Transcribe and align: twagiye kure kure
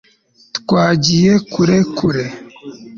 twagiye 0.57 1.33
kure 1.51 1.77
kure 1.97 2.25